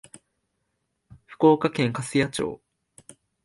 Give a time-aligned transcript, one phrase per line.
[1.27, 2.59] 福岡県粕屋町